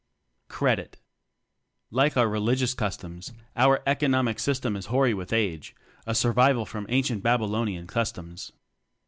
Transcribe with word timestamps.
"Credit." 0.47 0.97
Like 1.91 2.17
our 2.17 2.27
religious 2.27 2.73
forms, 2.73 3.33
our 3.55 3.83
Eco 3.85 4.07
nomic 4.07 4.39
System 4.39 4.75
is 4.75 4.87
hoary 4.87 5.13
with 5.13 5.31
age 5.31 5.75
a 6.07 6.15
survival 6.15 6.65
from 6.65 6.87
ancient 6.89 7.21
Babylonian 7.21 7.85
cus 7.85 8.11
20 8.13 8.25
TECHNOCRACY 8.29 8.49
toms. 8.49 8.51